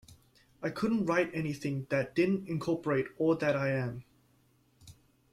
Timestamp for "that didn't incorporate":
1.91-3.05